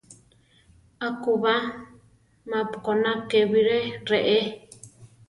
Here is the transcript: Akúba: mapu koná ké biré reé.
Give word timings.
Akúba: 1.07 1.53
mapu 2.49 2.77
koná 2.85 3.11
ké 3.29 3.39
biré 3.51 3.79
reé. 4.09 4.39